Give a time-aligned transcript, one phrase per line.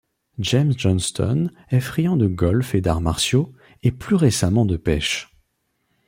[0.39, 3.53] James Johnston est friand de golf et d'arts martiaux,
[3.83, 5.29] et plus récemment de pêche.